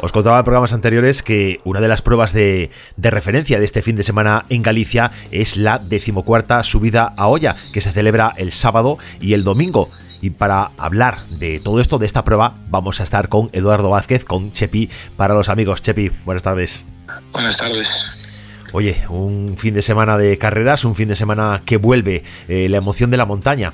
[0.00, 3.96] Os contaba en programas anteriores que una de las pruebas de, referencia de este fin
[3.96, 8.98] de semana en Galicia es la decimocuarta subida a olla, que se celebra el sábado
[9.20, 9.90] y el domingo.
[10.22, 14.24] Y para hablar de todo esto, de esta prueba, vamos a estar con Eduardo Vázquez,
[14.24, 15.82] con Chepi, para los amigos.
[15.82, 16.84] Chepi, buenas tardes.
[17.32, 18.42] Buenas tardes.
[18.72, 22.76] Oye, un fin de semana de carreras, un fin de semana que vuelve eh, la
[22.76, 23.72] emoción de la montaña.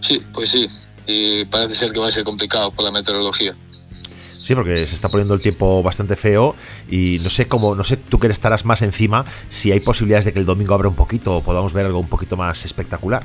[0.00, 0.66] Sí, pues sí.
[1.06, 3.54] Y parece ser que va a ser complicado por la meteorología.
[4.46, 6.54] Sí, porque se está poniendo el tiempo bastante feo
[6.88, 10.32] y no sé cómo, no sé, tú que estarás más encima, si hay posibilidades de
[10.32, 13.24] que el domingo abra un poquito o podamos ver algo un poquito más espectacular.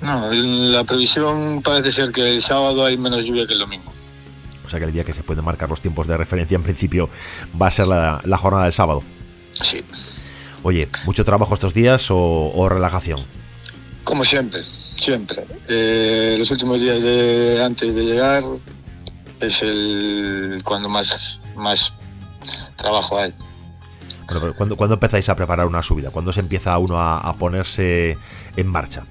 [0.00, 3.92] No, la previsión parece ser que el sábado hay menos lluvia que el domingo.
[4.64, 7.10] O sea que el día que se pueden marcar los tiempos de referencia en principio
[7.60, 9.02] va a ser la, jornada del sábado.
[9.60, 9.82] Sí.
[10.62, 13.18] Oye, ¿mucho trabajo estos días o, relajación?
[14.04, 15.44] Como siempre, siempre.
[15.68, 18.44] Eh, los últimos días de, antes de llegar
[19.40, 21.92] es el cuando más, más
[22.76, 23.32] trabajo hay.
[24.28, 26.10] Bueno, ¿cuándo, empezáis a preparar una subida?
[26.10, 28.18] ¿Cuándo se empieza uno a, ponerse
[28.56, 29.04] en marcha?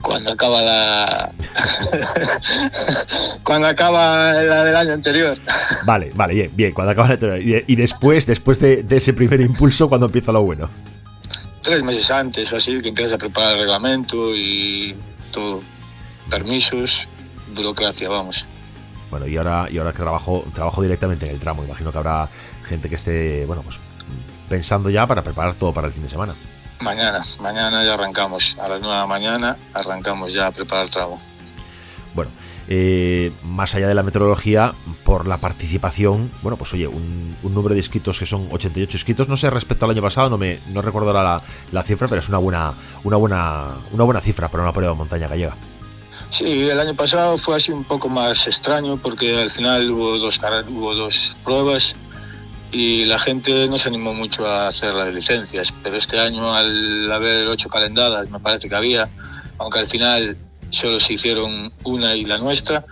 [0.00, 1.32] Cuando acaba la.
[3.42, 5.36] cuando acaba la del año anterior.
[5.84, 7.64] Vale, vale, bien, bien, cuando acaba la anterior.
[7.66, 10.70] Y, después, después de, de, ese primer impulso, cuando empieza lo bueno.
[11.60, 14.94] Tres meses antes o así, que empiezas a preparar el reglamento y
[15.32, 15.62] todo.
[16.30, 17.08] Permisos,
[17.54, 18.46] burocracia, vamos.
[19.10, 22.28] Bueno, y ahora, y ahora que trabajo, trabajo directamente en el tramo, imagino que habrá
[22.64, 23.78] gente que esté, bueno, pues
[24.48, 26.34] pensando ya para preparar todo para el fin de semana.
[26.80, 28.56] Mañana, mañana ya arrancamos.
[28.60, 31.18] A las 9 de la mañana arrancamos ya a preparar el tramo.
[32.14, 32.30] Bueno,
[32.68, 34.72] eh, más allá de la meteorología,
[35.04, 39.36] por la participación, bueno, pues oye, un, número de inscritos que son 88 inscritos, no
[39.36, 41.40] sé respecto al año pasado, no me no recuerdo la,
[41.72, 42.72] la, cifra, pero es una buena,
[43.04, 45.56] una buena, una buena cifra para una prueba de montaña gallega.
[46.30, 50.40] Sí, el año pasado fue así un poco más extraño porque al final hubo dos,
[50.68, 51.94] hubo dos pruebas
[52.72, 57.10] y la gente no se animó mucho a hacer las licencias, pero este año al
[57.10, 59.08] haber ocho calendadas, me parece que había,
[59.58, 60.36] aunque al final
[60.70, 62.84] solo se hicieron una y la nuestra,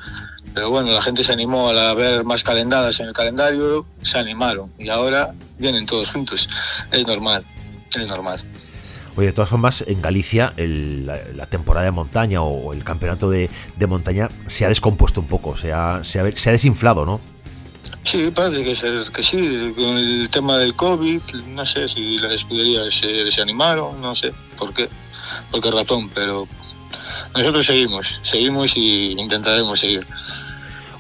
[0.55, 4.73] pero bueno, la gente se animó al haber más calendadas en el calendario, se animaron
[4.79, 6.49] y ahora vienen todos juntos,
[6.93, 7.45] es normal,
[7.95, 8.43] es normal.
[9.17, 13.49] Oye, de todas formas, en Galicia la, temporada de montaña o, el campeonato de,
[13.87, 16.01] montaña se ha descompuesto un poco, se ha,
[16.45, 17.21] desinflado, ¿no?
[18.03, 22.93] Sí, parece que, que sí, con el tema del COVID, no sé si las escuderías
[22.93, 24.89] se desanimaron, no sé por qué,
[25.51, 26.47] por qué razón, pero
[27.35, 30.07] nosotros seguimos, seguimos y intentaremos seguir.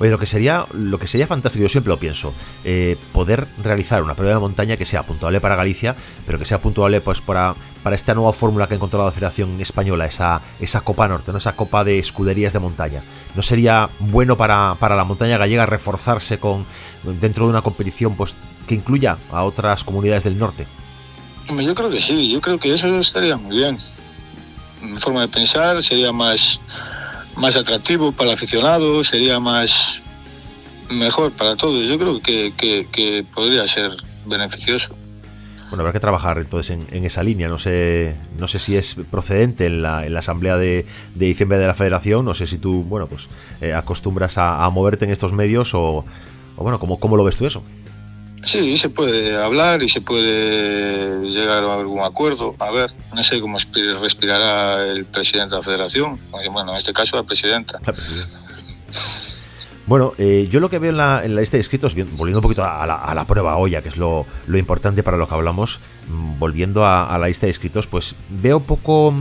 [0.00, 2.34] Oye, lo que sería, lo que sería fantástico, yo siempre lo pienso,
[2.64, 5.94] eh, poder realizar una prueba de montaña que sea puntuable para Galicia,
[6.26, 9.60] pero que sea puntuable pues para, para esta nueva fórmula que ha encontrado la Federación
[9.60, 11.38] Española, esa, esa Copa Norte, ¿no?
[11.38, 13.02] esa Copa de Escuderías de Montaña.
[13.34, 16.66] ¿No sería bueno para, para la montaña gallega reforzarse con
[17.20, 18.34] dentro de una competición pues,
[18.66, 20.66] que incluya a otras comunidades del norte?
[21.48, 23.76] Yo creo que sí, yo creo que eso estaría muy bien.
[24.82, 26.60] Mi forma de pensar sería más
[27.36, 30.02] más atractivo para el aficionado, sería más
[30.90, 31.86] mejor para todos.
[31.86, 33.90] Yo creo que, podría ser
[34.26, 34.94] beneficioso.
[35.68, 37.48] Bueno, habrá que trabajar entonces en, esa línea.
[37.48, 41.66] No sé, no sé si es procedente en la, en la asamblea de, diciembre de
[41.66, 42.24] la Federación.
[42.24, 43.28] No sé si tú, bueno, pues
[43.60, 46.04] eh, acostumbras a, moverte en estos medios o,
[46.56, 47.62] o bueno, ¿cómo, ¿cómo lo ves tú eso?
[48.44, 52.54] Sí, se puede hablar y se puede llegar a algún acuerdo.
[52.58, 53.58] A ver, no sé cómo
[54.00, 56.18] respirará el presidente de la federación,
[56.52, 57.80] bueno, en este caso la presidenta.
[59.86, 62.86] Bueno, eh, yo lo que veo en la, lista de inscritos, volviendo un poquito a
[62.86, 65.78] la, prueba olla, que es lo, importante para lo que hablamos,
[66.08, 69.12] mm, volviendo a, la lista de inscritos, pues veo poco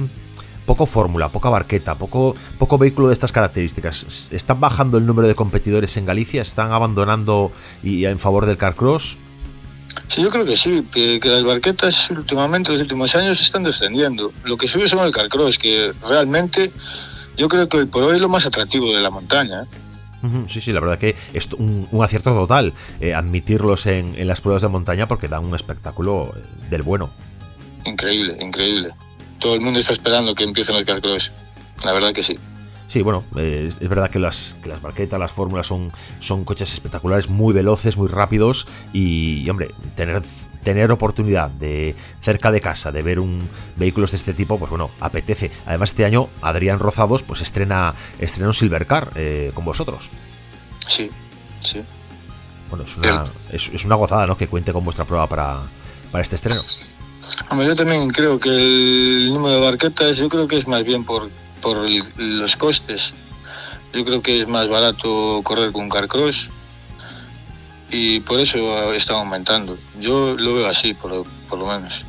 [0.66, 4.30] poco fórmula, poca barqueta, poco, poco vehículo de estas características.
[4.32, 6.42] ¿Están bajando el número de competidores en Galicia?
[6.42, 7.52] ¿Están abandonando
[7.84, 9.18] y en favor del carcross?
[10.08, 14.32] Sí, yo creo que sí, que, las barquetas últimamente, los últimos años, están descendiendo.
[14.44, 16.72] Lo que sube son el carcross, que realmente
[17.38, 19.66] yo creo que hoy por hoy es lo más atractivo de la montaña.
[20.48, 24.62] Sí, sí, la verdad que es un, acierto total eh, admitirlos en, en, las pruebas
[24.62, 27.12] de montaña porque dan un espectáculo eh, del bueno.
[27.84, 28.92] Increíble, increíble.
[29.40, 31.34] Todo el mundo está esperando que empiecen el carcross.
[31.84, 32.40] La verdad que sí.
[32.94, 37.28] Sí, bueno, es, verdad que las, que las barquetas, las fórmulas son, son coches espectaculares,
[37.28, 40.22] muy veloces, muy rápidos y, hombre, tener
[40.64, 43.40] tener oportunidad de cerca de casa de ver un
[43.78, 45.50] vehículos de este tipo, pues bueno, apetece.
[45.66, 50.12] Además este año Adrián Rozados pues estrena estrena un Silvercar eh, con vosotros.
[50.86, 51.10] Sí,
[51.62, 51.82] sí.
[52.70, 54.38] Bueno, es una, es, una gozada, ¿no?
[54.38, 55.58] Que cuente con vuestra prueba para,
[56.12, 56.62] para este estreno.
[57.66, 61.28] yo también creo que el número de barquetas, yo creo que es más bien por,
[61.64, 61.88] por
[62.18, 63.14] los costes.
[63.94, 66.50] Yo creo que es más barato correr con carcross
[67.90, 69.78] y por eso está aumentando.
[70.00, 72.02] Yo lo veo así, por, lo menos.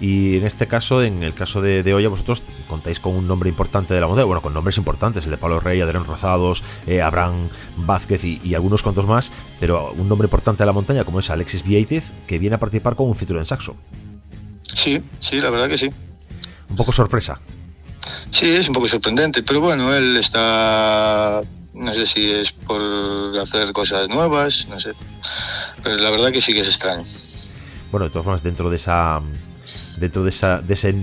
[0.00, 3.50] Y en este caso, en el caso de, de Olla, vosotros contáis con un nombre
[3.50, 7.02] importante de la montaña, bueno, con nombres importantes, el de Pablo Rey, Adrián Rozados, eh,
[7.02, 11.30] Abraham Vázquez y, algunos cuantos más, pero un nombre importante de la montaña como es
[11.30, 13.76] Alexis Vieitez, que viene a participar con un en Saxo.
[14.74, 15.90] Sí, sí, la verdad que sí.
[16.70, 17.38] Un poco sorpresa.
[18.32, 21.42] Sí, es un poco sorprendente, pero bueno, él está
[21.74, 22.80] no sé si es por
[23.40, 24.92] hacer cosas nuevas, no sé.
[25.82, 27.02] Pero la verdad que sí que es extraño.
[27.90, 29.20] Bueno, de todas formas, dentro de esa
[29.96, 30.94] dentro de, esa, de ese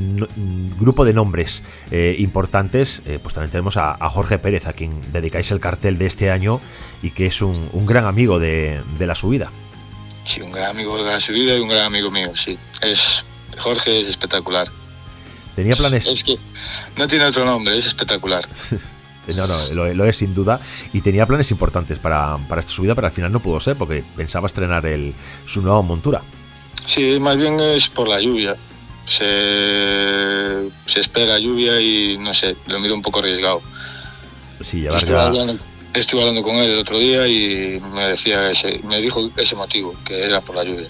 [0.80, 5.52] grupo de nombres eh, importantes, eh, pues también tenemos a, Jorge Pérez, a quien dedicáis
[5.52, 6.60] el cartel de este año
[7.02, 9.52] y que es un, gran amigo de, la subida.
[10.26, 12.58] Sí, un gran amigo de la subida y un gran amigo mío, sí.
[12.82, 13.24] Es,
[13.58, 14.68] Jorge es espectacular.
[15.60, 16.08] ¿Tenía planes?
[16.08, 16.38] Es que
[16.96, 18.48] no tiene otro nombre, es espectacular.
[19.36, 20.60] No, no, lo, es sin duda.
[20.92, 24.48] Y tenía planes importantes para, esta subida, pero al final no pudo ser porque pensaba
[24.48, 25.14] estrenar el,
[25.46, 26.24] su nueva montura.
[26.88, 28.56] Sí, más bien es por la lluvia.
[29.06, 30.66] Se,
[31.00, 33.62] espera lluvia y no sé, lo miro un poco arriesgado.
[34.62, 35.60] Sí, llevar estuve, hablando,
[35.94, 39.94] estuve hablando con él el otro día y me decía ese, me dijo ese motivo,
[40.06, 40.90] que era por la lluvia.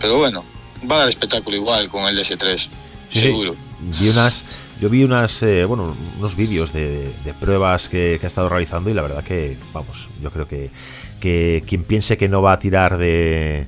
[0.00, 0.44] Pero bueno,
[0.88, 2.68] va a dar espectáculo igual con el DS3,
[3.10, 3.56] seguro.
[3.82, 8.90] Vi unas, yo vi unas, eh, bueno, unos vídeos de, pruebas que, ha estado realizando
[8.90, 10.70] y la verdad que, vamos, yo creo que,
[11.20, 13.66] que quien piense que no va a tirar de,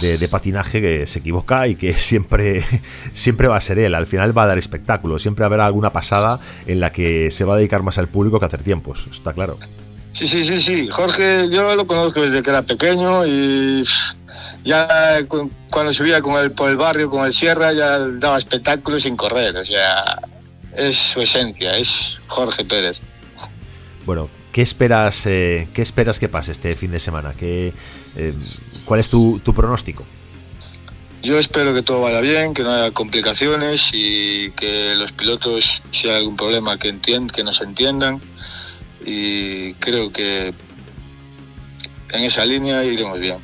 [0.00, 2.64] de, patinaje que se equivoca y que siempre,
[3.14, 3.94] siempre va a ser él.
[3.94, 5.18] Al final va a dar espectáculo.
[5.18, 8.46] Siempre habrá alguna pasada en la que se va a dedicar más al público que
[8.46, 9.06] a hacer tiempos.
[9.12, 9.58] Está claro.
[10.12, 10.88] Sí, sí, sí, sí.
[10.90, 13.84] Jorge, yo lo conozco desde que era pequeño y
[14.64, 15.18] ya
[15.70, 19.56] cuando subía con él por el barrio, con el Sierra, ya daba espectáculos sin correr.
[19.56, 20.20] O sea,
[20.76, 23.00] es su esencia, es Jorge Pérez.
[24.06, 27.34] Bueno, ¿qué esperas, eh, ¿qué esperas que pase este fin de semana?
[27.38, 27.72] ¿Qué,
[28.16, 28.34] eh,
[28.84, 30.04] ¿Cuál es tu, pronóstico?
[31.22, 36.08] Yo espero que todo vaya bien, que no haya complicaciones y que los pilotos, si
[36.08, 38.20] hay algún problema, que, que nos entiendan.
[39.04, 40.52] Y creo que
[42.12, 43.36] en esa línea iremos bien.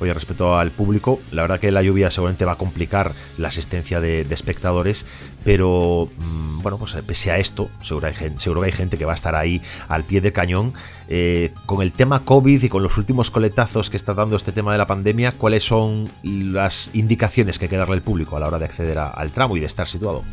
[0.00, 4.00] Oye, respecto al público, la verdad que la lluvia seguramente va a complicar la asistencia
[4.00, 5.06] de, espectadores,
[5.44, 9.04] pero mm, bueno, pues pese a esto, seguro, hay gente, seguro que hay gente que
[9.04, 10.74] va a estar ahí al pie del cañón.
[11.08, 14.72] Eh, con el tema COVID y con los últimos coletazos que está dando este tema
[14.72, 18.48] de la pandemia, ¿cuáles son las indicaciones que hay que darle al público a la
[18.48, 20.24] hora de acceder al tramo y de estar situado?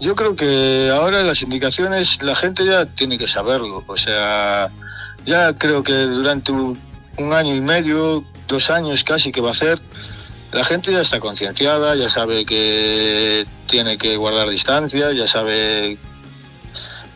[0.00, 3.84] Yo creo que ahora las indicaciones la gente ya tiene que saberlo.
[3.86, 4.70] O sea,
[5.26, 6.78] ya creo que durante un
[7.32, 9.80] año y medio dos años casi que va a hacer,
[10.52, 15.96] la gente ya está concienciada, ya sabe que tiene que guardar distancia, ya sabe...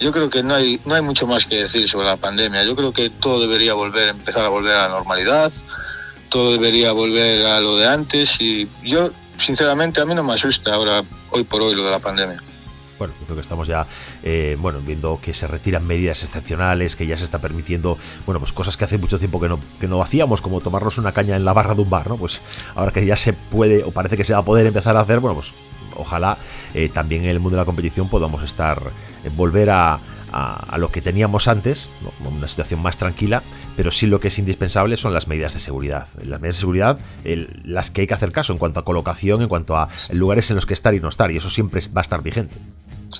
[0.00, 2.64] Yo creo que no hay, no hay mucho más que decir sobre la pandemia.
[2.64, 5.52] Yo creo que todo debería volver, empezar a volver a la normalidad,
[6.31, 10.75] todo debería volver a lo de antes y yo, sinceramente, a mí no me asusta
[10.75, 12.40] ahora, hoy por hoy, lo de la pandemia
[12.99, 13.87] bueno, creo que estamos ya
[14.23, 18.52] eh, bueno, viendo que se retiran medidas excepcionales, que ya se está permitiendo, bueno, pues
[18.52, 21.45] cosas que hace mucho tiempo que no, que no hacíamos, como tomarnos una caña en
[21.45, 22.16] la barra de un bar, ¿no?
[22.16, 22.40] Pues
[22.75, 25.21] ahora que ya se puede, o parece que se va a poder empezar a hacer,
[25.21, 25.52] bueno, pues
[25.97, 26.37] ojalá
[26.75, 28.80] eh, también en el mundo de la competición podamos estar,
[29.25, 29.99] eh, volver a,
[30.35, 31.88] a, lo que teníamos antes,
[32.21, 33.42] una situación más tranquila,
[33.76, 36.09] pero sí lo que es indispensable son las medidas de seguridad.
[36.16, 36.99] Las medidas de seguridad,
[37.64, 40.57] las que hay que hacer caso en cuanto a colocación, en cuanto a lugares en
[40.57, 42.57] los que estar y no estar, y eso siempre va a estar vigente.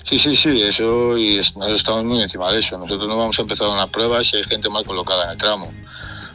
[0.03, 2.77] Sí, sí, sí, eso y nosotros estamos muy encima de eso.
[2.77, 5.71] Nosotros no vamos a empezar una prueba si hay gente mal colocada en el tramo.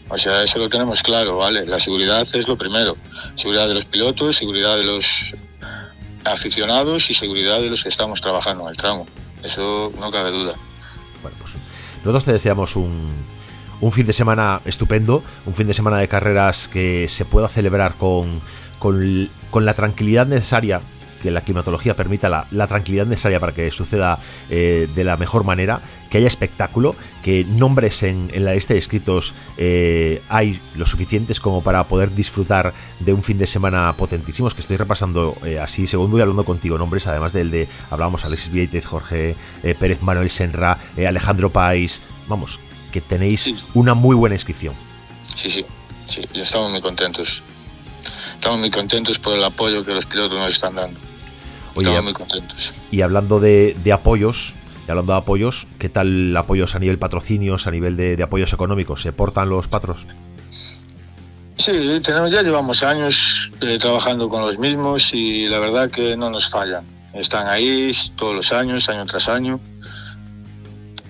[0.09, 1.65] O sea, eso lo tenemos claro, ¿vale?
[1.67, 2.97] La seguridad es lo primero.
[3.37, 5.07] Seguridad de los pilotos, seguridad de los
[6.25, 9.07] aficionados y seguridad de los que estamos trabajando en el tramo.
[9.43, 10.55] Eso no cabe duda.
[11.23, 11.55] Bueno, pues
[11.99, 13.09] nosotros te deseamos un,
[13.81, 17.95] un fin de semana estupendo, un fin de semana de carreras que se pueda celebrar
[17.95, 18.41] con,
[18.79, 20.81] con la tranquilidad necesaria
[21.21, 25.81] que la climatología permita la, tranquilidad necesaria para que suceda eh, de la mejor manera,
[26.11, 31.63] que haya espectáculo, que nombres en, la lista de inscritos eh, hay lo suficientes como
[31.63, 36.11] para poder disfrutar de un fin de semana potentísimos, que estoy repasando eh, así, según
[36.11, 39.37] voy hablando contigo, nombres, además del de, hablábamos Alexis Vieitez, Jorge
[39.79, 42.59] Pérez Manuel Senra, Alejandro País, vamos,
[42.91, 44.75] que tenéis una muy buena inscripción.
[45.35, 45.65] Sí, sí,
[46.09, 47.43] sí, estamos muy contentos.
[48.35, 51.10] estamos muy contentos por el apoyo que los pilotos nos están dando.
[51.77, 52.83] Estamos muy contentos.
[52.91, 54.55] Y hablando de, apoyos,
[54.87, 59.03] y hablando de apoyos, ¿qué tal apoyos a nivel patrocinios, a nivel de, apoyos económicos?
[59.03, 60.07] ¿Se portan los patros?
[61.57, 66.31] Sí, tenemos, ya llevamos años eh, trabajando con los mismos y la verdad que no
[66.31, 66.85] nos fallan.
[67.13, 69.61] Están ahí todos los años, año tras año.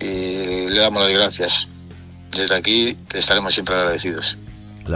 [0.00, 1.88] Y le damos las gracias.
[2.32, 4.36] Desde aquí estaremos siempre agradecidos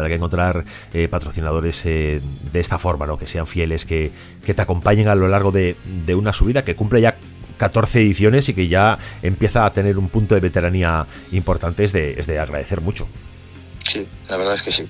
[0.03, 2.21] la que encontrar eh, patrocinadores eh,
[2.53, 3.19] de esta forma, ¿no?
[3.19, 4.11] que sean fieles, que,
[4.45, 5.77] te acompañen a lo largo de,
[6.15, 7.17] una subida que cumple ya
[7.57, 12.13] 14 ediciones y que ya empieza a tener un punto de veteranía importante, es de,
[12.19, 13.07] es de agradecer mucho.
[13.89, 14.89] Sí, la verdad es que sí.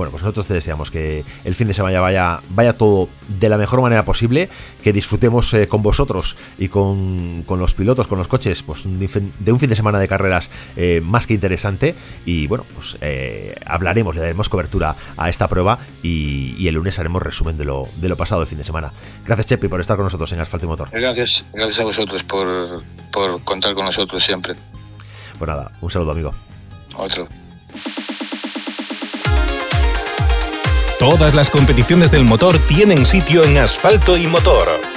[0.00, 3.58] Bueno, pues nosotros te deseamos que el fin de semana vaya, vaya todo de la
[3.58, 4.48] mejor manera posible,
[4.82, 9.60] que disfrutemos eh, con vosotros y con, los pilotos, con los coches, pues de un
[9.60, 11.94] fin de semana de carreras eh, más que interesante.
[12.24, 17.22] Y bueno, pues eh, hablaremos, le daremos cobertura a esta prueba y, el lunes haremos
[17.22, 18.90] resumen de lo, de lo pasado el fin de semana.
[19.26, 20.88] Gracias, Chepi, por estar con nosotros en Asfalto y Motor.
[20.92, 24.54] Gracias, gracias a vosotros por, por contar con nosotros siempre.
[25.38, 26.32] Pues nada, un saludo, amigo.
[26.96, 27.28] Otro.
[31.00, 34.89] Todas las competiciones del motor tienen sitio en asfalto y motor